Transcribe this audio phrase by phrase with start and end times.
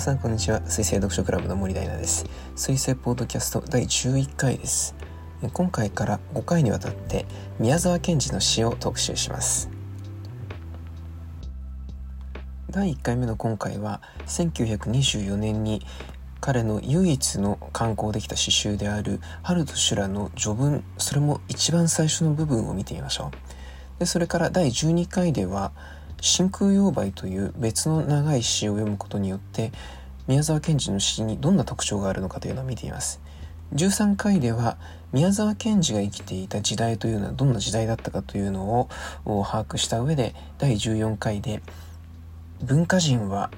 [0.00, 0.62] 皆さんこんにちは。
[0.62, 2.24] 水星読書クラブの森大奈です。
[2.56, 4.94] 水星ポッドキャスト第11回です。
[5.52, 7.26] 今回から5回にわたって
[7.58, 9.68] 宮沢賢治の詩を特集します。
[12.70, 15.82] 第1回目の今回は1924年に
[16.40, 23.30] 彼の唯一の刊行できた詩集である「春と修羅」の序文それも一番最初の部分を見てみましょ
[23.98, 24.00] う。
[24.00, 25.72] でそれから第12回では
[26.20, 29.72] 「真空妖梅という別の長い詩を読むことによって
[30.28, 33.20] 宮沢賢治の詩にどんな特徴があるのかというのを見ています。
[33.74, 34.76] 13回では
[35.12, 38.88] 宮沢賢治が生きていた時代というのはどんな時代だったかというの
[39.24, 41.62] を把握した上で第14回で
[42.62, 43.50] 文化人は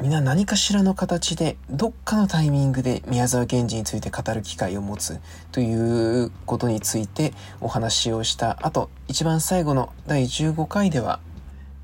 [0.00, 5.20] 皆何かしらの形でどっかのタイミングで宮沢賢治について語る機会を持つ
[5.52, 11.20] ということについてお話をした後一番最後の第15回では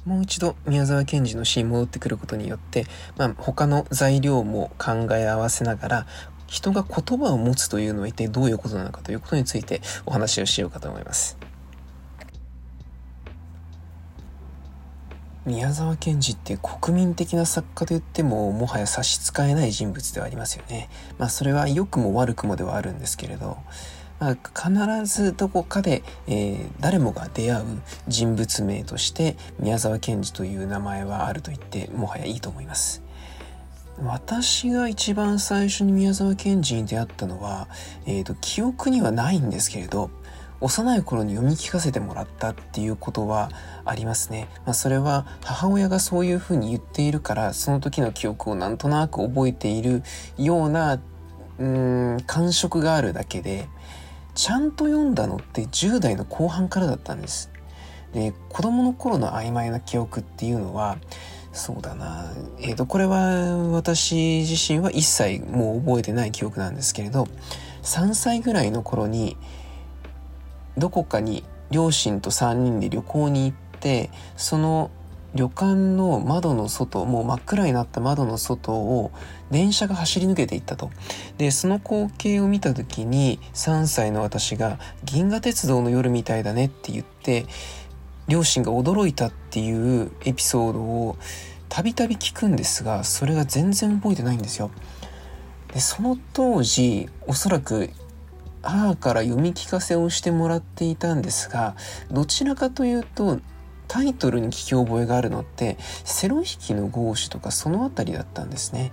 [0.04, 2.86] もう一度宮沢賢治の詩に戻ってくることによって、
[3.16, 6.06] まあ、他の材料も考え合わせながら
[6.46, 11.38] 人が言葉を持つというのは一体どういうことなのかということについてお話をしようかと思います。
[15.44, 20.88] 宮沢賢治って国民的な作家といってももはや差し支えない人物ではありますよね。
[21.18, 23.56] まあそれは良くも悪くもではあるんですけれど、
[24.22, 27.64] まあ、必ずどこかで、えー、誰もが出会う
[28.06, 33.02] 人物名として宮沢賢治という名前はあると言ってもはやいいと思います。
[34.04, 37.66] 私が一番最初に宮沢賢治に出会ったのは、
[38.06, 40.10] えーと、記憶にはないんですけれど
[40.60, 43.50] 幼い頃に読み聞かせてもらったっていうことは
[43.84, 44.46] ありますね。
[44.64, 50.04] まあ、それは母親がそういうふうに言っているからその時の記憶をなんとなく覚えている
[50.38, 53.68] ようなうーん感触があるだけで
[54.34, 57.50] ちゃんと読んだのって10代の後半からだったんです。
[58.12, 60.98] で子供の頃の曖昧な記憶っていうのは
[61.52, 67.26] そうだなえっ、ー、とこれは私自身は一切もう覚えてない記憶なんですけれど
[67.82, 69.36] 3歳ぐらいの頃に
[70.76, 74.90] どこかに両親と3人で旅行に行ってその
[75.34, 79.12] 旅館の窓の外もう真っ暗になった窓の外を
[79.50, 80.90] 電車が走り抜けていったと
[81.38, 87.46] でその光景を見た時に3歳の私が「銀河鉄道の夜みたいだね」って言って
[88.28, 91.16] 両親が驚いたっていうエピソードを
[91.68, 94.70] たびたび聞くんですがそれが全然覚えてないんですよ。
[95.72, 97.90] でその当時おそらく
[98.62, 101.74] 母から読み聞かせをしてもらっていたんですが
[102.10, 103.40] どちらかというと
[103.92, 108.90] タイトルに聞き覚えがあるのってセロ引きの合詞とかその辺りだったんですね。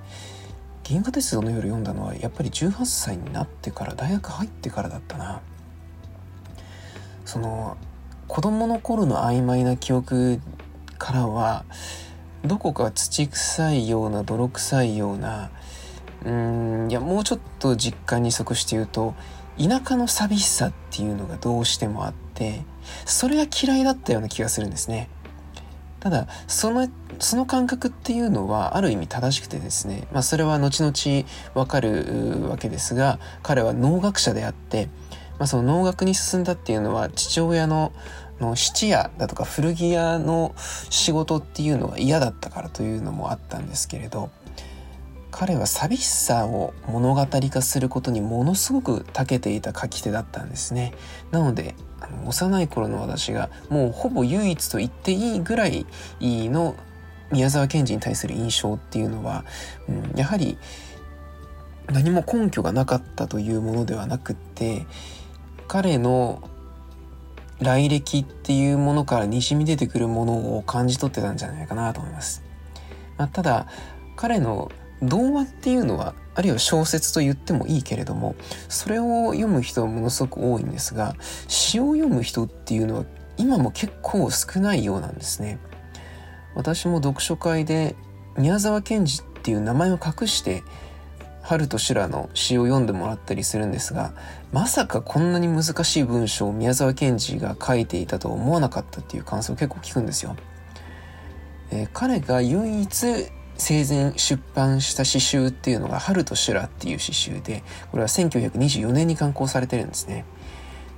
[0.84, 5.40] 銀河鉄道の夜読んだのはやっぱり18歳になってから大学入ってからだったな。
[7.24, 7.78] その
[8.28, 10.42] 子供の頃の曖昧な記憶
[10.98, 11.64] からは
[12.44, 15.50] どこか土臭いような泥臭いような
[16.26, 19.16] うんいやもうちょっと実感に即して言うと
[19.58, 22.64] 田舎の寂しさっていうのがどうしてもあって
[23.06, 25.10] それが嫌いだったような気がするんですね。
[26.00, 26.88] ただその
[27.20, 34.88] その感覚っていうのはある意味正しくてですね、まあ、それは後々わかるわけですが彼は農学者であって、
[35.38, 37.92] まあ、その農学に進んだっていうのは父親の
[38.40, 44.30] の質屋だとか古着屋の仕事っていうのが嫌だったからというのもあったんですけれど
[45.40, 50.94] 彼は寂しさを物語化することにものすごく長けていた書き手だったんですね。
[51.32, 51.76] なので
[52.26, 55.86] 幼い頃の私がもうほぼ唯一と言っていいぐらい
[56.20, 56.76] の
[57.32, 59.46] 宮沢賢治に対する印象っていうのは、
[59.88, 60.58] うん、やはり
[61.88, 64.88] 何も根拠がなかったというものではなくって
[65.70, 66.44] 彼の
[67.62, 72.44] 来歴っていうものからにじみ出てくるものを感じ取ってたんじゃないかなと思います。
[73.16, 73.68] まあ、ただ
[74.18, 74.70] 彼の
[75.02, 78.36] 童話っていうのはあるいは小説と言ってもいいけれども
[78.68, 81.16] それを読む人はものすごく多いんですが
[81.48, 83.06] 詩を読む人っていうのは
[83.38, 85.60] 今も結構少ないようなんですね。
[86.56, 87.96] 私も読書会で
[88.38, 90.64] 宮沢賢治っていう名前を隠して
[91.42, 94.14] 春と修羅の詩を読んでもらったりするんですが
[94.52, 100.36] まさかこんなに難しい文章を宮沢賢治が書いていたと思わなかったっていう感想を結構聞くんですよ。
[101.72, 103.06] えー、彼が唯一
[103.60, 110.26] 生前出版した詩集っていうのが「春と修羅」っていう詩集でこれは1924年に刊行されてるんですね。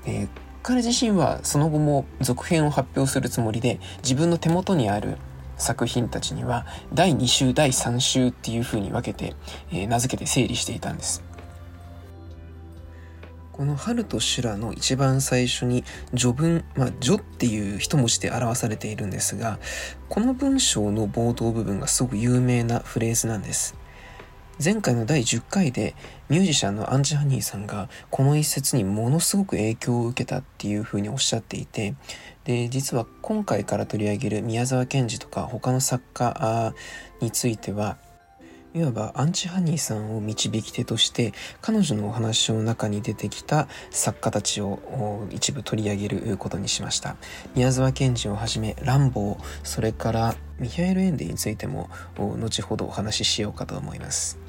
[0.06, 0.28] で
[0.64, 5.18] 彼自身はその後も続編を発表するつもりで自分の手元にある
[5.58, 9.36] 作品たちには第2週第3週っていう風に分けて、
[9.72, 11.24] えー、名付けて整理していたんです。
[13.62, 15.84] この春と修羅の一番最初に
[16.18, 19.60] 序文、まあ、序っていう一文字で表されているんですが、
[20.10, 23.76] この文章の冒頭部分がすごく有名なフレーズなんです。
[24.64, 25.94] 前回の第10回で
[26.28, 31.96] ミュージシャンのアンチハニーさんがこの一節にものすごく影響を受けたっていうふうにおっしゃっていて
[32.44, 36.74] で実は今回から取り上げる宮沢賢治とか他の作家
[37.22, 37.98] については
[38.74, 47.18] いわばアンチハニーさんを導き手として彼女のお話の中に出てきた作家たちを一部取り上げることにしました。
[47.54, 54.40] 宮沢賢治をはじめランボーそれからミハエル・エンデについても後ほどお話ししようかと思います。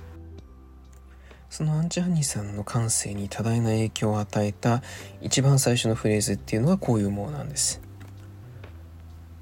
[1.51, 4.83] そのアンチハニーさんの感性に多大な影響を与えた
[5.21, 7.83] 一番最初のフレーズっていうのはこういうものなんです。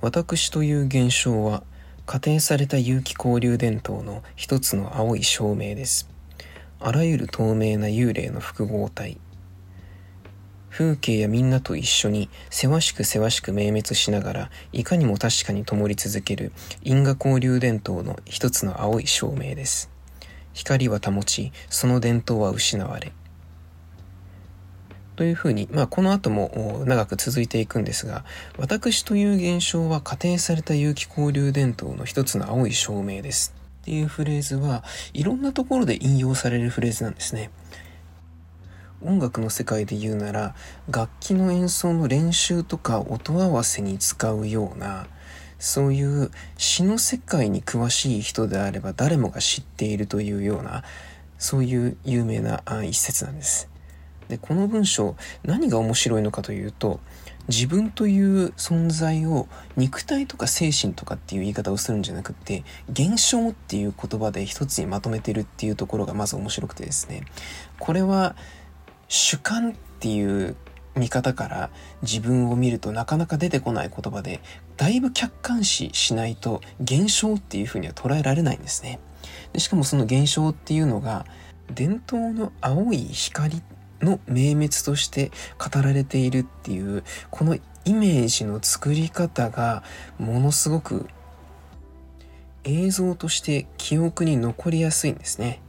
[0.00, 1.62] 私という現象は
[2.10, 6.10] 仮定された有機交流伝統の一つの青い照明です。
[6.80, 9.16] あらゆる透明な幽霊の複合体。
[10.70, 16.50] 風景やみんなと一緒にせわしくせわしく明滅しながらいかにも確かに灯り続ける
[16.82, 19.88] 因果交流伝統の一つの青い照明です。
[20.52, 23.12] 光は保ち、その伝統は失われ、
[25.20, 28.24] というふうに、まあ、この後も長く続いていくんですが、
[28.56, 33.54] 私という現象は仮定された有機交流伝統の一つの青い証明です。
[33.82, 34.82] っていうフレーズは
[35.12, 37.50] いろんなところで引用されるフレーズなんですね。
[39.02, 40.54] 音楽の世界で言うなら
[40.88, 45.06] 楽器の演奏の練習とか音合わせに使うような
[45.58, 50.82] そういう詩の世界に詳しい人であれば誰もが知っているというような
[51.38, 53.69] そういう有名な一節なんです。
[54.30, 57.00] でこの文章何が面白いのかというと
[57.48, 67.24] 自分という存在を肉体とか精神とかっていう言い方をするんじゃなくって現象っていう言葉で一つにまとめてるっていうところがまず面白くてですね。
[67.78, 68.36] これは
[69.08, 70.56] 主観っていう
[70.94, 71.70] 見方から
[72.02, 74.40] 自分を見るとなかなか出てこない言葉で
[74.76, 79.00] だいぶ客観視しないと現象っていうふうには捉えられないんですね。
[79.52, 81.26] でしかもその現象っていうのが
[81.74, 83.62] 伝統の青い光
[84.02, 89.82] の明滅として語られているっていうこのイメージの作り方が
[90.18, 91.08] ものすごく
[92.64, 95.60] 映像として記憶に残りやすいんですね。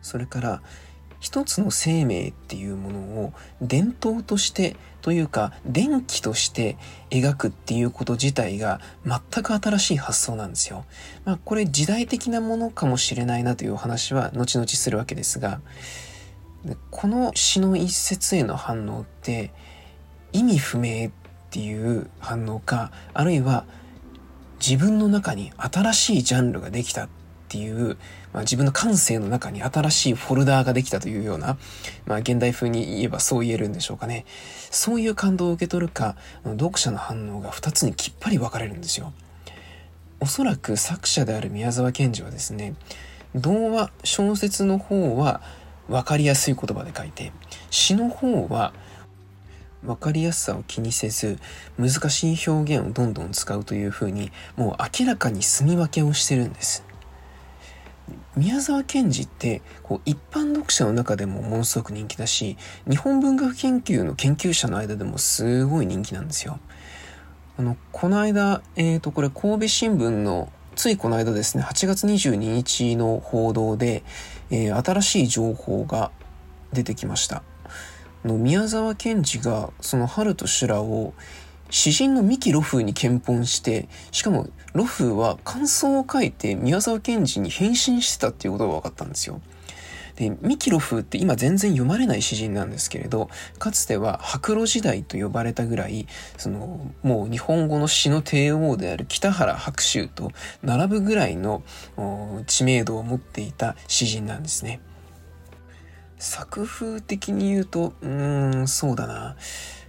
[0.00, 0.62] それから
[1.20, 6.76] 一つの生命っていうものを伝統としてというか電気として
[7.10, 10.84] 描くっていうこと自体が全く新しい発想なんですよ。
[11.24, 15.60] まあこれ時代的なものかもしれないなというお話は後々するわけですが
[16.64, 19.52] でこの詩の一節への反応って
[20.32, 21.10] 意味不明っ
[21.50, 23.64] ていう反応かあるいは
[24.60, 27.08] 自分の中に新しいジャンルができたっ
[27.48, 27.98] ていう、
[28.32, 31.58] まあ、自分の感性の中に新しいフォルダーができたというような、
[32.06, 34.24] まあ、現代風に言えばそう言えるんでしょうかね。
[34.70, 39.12] そういう感動を受け取るか読者の反応が2つにきっぱり分かれるんですよ。
[40.20, 42.74] おそらく作者である宮沢賢治はですね
[43.34, 45.42] 童話小説の方は
[45.88, 47.32] 分かりやすい言葉で書いて
[47.70, 48.72] 詩の方は
[49.84, 51.38] 分かりやすさを気にせず
[51.78, 56.84] 難しい表現をどんどん使うというふうにもう明らかに住み分けをしてるんです。
[58.36, 62.56] 宮沢賢治ってこう一般読者の中でもものすごく人気だし
[62.88, 66.58] 日本文学研究の研究者の間でもすごい人気なんですよ。
[67.58, 74.02] あのこの間え、ー、とこれ神戸新聞のついこの間ですね、8月22日の報道で、
[74.52, 76.12] えー、新しい情報が
[76.72, 77.42] 出てきました。
[78.24, 81.12] の宮沢賢治がその春と修羅を
[81.70, 89.40] 詩人の三木露風に検本して、しかも露風は感想を書いて宮沢賢治に返信してたっていうことが分かったんですよ。
[90.22, 96.06] で、ミキロフって今全然読まれない詩人なんですけれど、かつては白露時代と呼ばれたぐらい、
[96.38, 100.30] その、もう日本語の詩の帝王である北原白秋と
[100.62, 101.64] 並ぶぐらいの
[102.46, 104.80] 知名度を持っていた詩人なんですね。
[106.18, 109.36] 作風的に言うと、うーん、そうだな。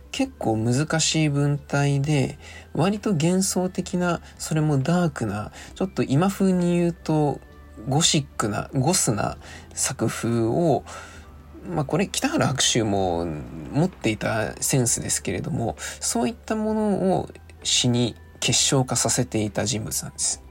[0.09, 2.39] 結構難しい文体で、
[2.73, 7.39] 割と幻想的な、それもダークな、ちょっと今風に言うと、
[7.87, 9.37] ゴシックな、ゴスな
[9.73, 10.83] 作風を、
[11.69, 13.25] まあこれ北原白秋も
[13.71, 17.29] 持っていたセンスですけれども、そういったものを
[17.63, 20.43] 詩に結晶化させていた人物なんです。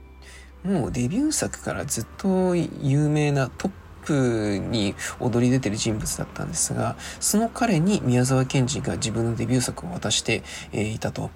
[0.63, 3.71] もうデビュー作からずっと有名なトッ
[4.05, 11.31] プに躍り出てる人物だったんですが、その彼に宮沢賢治が自分のデビュー作を渡していたと。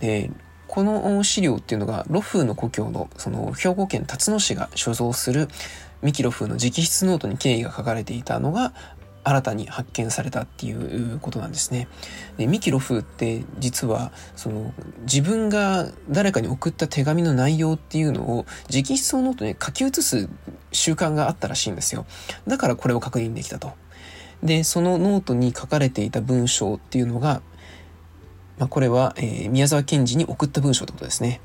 [0.00, 0.30] で、
[0.70, 5.48] この資料っていうのが、露風の故郷の、その、兵庫県たつの市が所蔵する、
[6.00, 8.72] 三木露風の直筆ノートに経緯が書かれていたのが、
[9.24, 11.88] 新たに発見されたっていうことなんですね。
[12.38, 14.72] で三木露風って実はその
[15.02, 20.30] 自分が誰かに送った手紙の内容っていうのを直筆のノートに書き写す
[20.72, 22.06] 習慣があったらしいんですよ。
[22.46, 23.72] だからこれを確認できたと。
[24.42, 27.42] で、そのノートに書かれていた文章っていうのが、
[28.60, 31.40] まあ、これは、えー、宮沢賢治に送った文章ってことですね。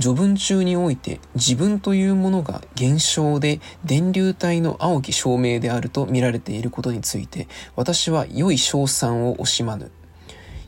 [0.00, 9.90] 序文中において自分というものが現象で電流体の青き証明であると見られていることについて私は良い賞賛を惜しまぬ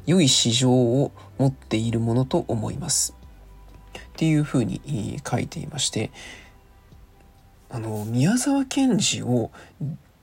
[0.04, 3.14] 良い市場を持っているものと思います
[3.96, 6.10] っていうふうに書いていまして
[7.68, 9.52] あの宮沢賢治を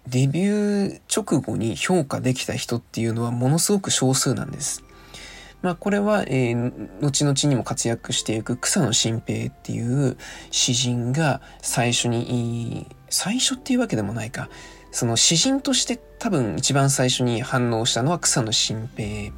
[0.06, 4.84] デビュー直後に評価できた人っていうのはものすごく少数なんです。
[5.62, 10.18] まあ、これは、えー、後々にも活躍していく草野新平っていう
[10.52, 14.50] 詩人が最初に、最初っていうわけでもないか、
[14.92, 19.34] その詩人として多分一番最初に反応したのは草野新平。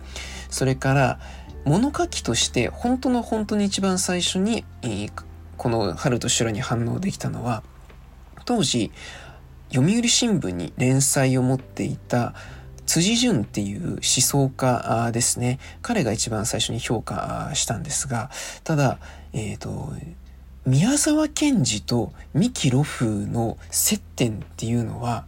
[0.49, 1.19] それから、
[1.65, 5.11] 物書きとして本当の本当に一番最初に、えー、
[5.57, 7.63] この春と修に反応できたのは、
[8.45, 8.91] 当時、
[9.71, 12.33] 読売新聞に連載を持っていた
[12.89, 15.60] 辻淳っていう思想家ですね。
[15.84, 18.31] 彼が一番最初に評価したんですが、
[18.63, 18.98] ただ、
[19.31, 19.93] えっ、ー、と、
[20.65, 25.27] 宮沢賢治と三木露風の接点っていうのは、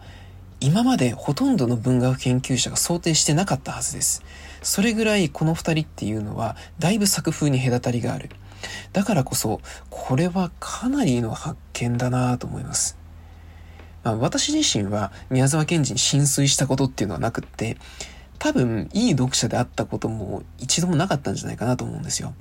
[0.60, 4.24] 今までほとんどの文学研究者が想定してなかったはずです。
[4.64, 8.32] それぐらいこの二人っていうのは、だいぶ作風に隔たりがある。
[8.92, 13.01] だからこそ、これはかなりの発見だなと思います。
[14.04, 17.78] まあ、私自身は宮沢賢治に浸水したことっていうのはなくって、
[18.40, 22.34] 多分いい読者であったことも一度もなかったんじゃないかなと思うんですよ。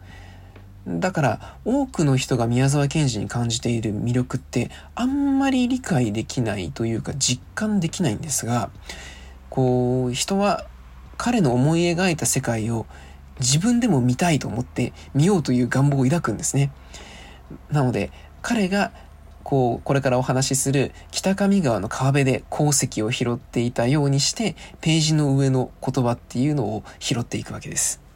[0.86, 8.70] だから多くの人が宮沢賢治に感じている魅力ってあんまり理解できないというか実感できないんですが、
[9.50, 10.66] こう人は
[11.18, 12.86] 彼の思い描いた世界を
[13.40, 16.72] 自分でも見たいと思って見ようという願望を抱くんですね。
[17.70, 18.92] なので彼が
[19.44, 28.09] こう、これからお話しする北上川の川辺で鉱石を拾っていたようにして、ページの上の言葉っていうのを拾っていくわけです。